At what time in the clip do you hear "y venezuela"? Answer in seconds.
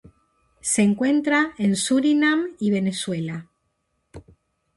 2.59-3.47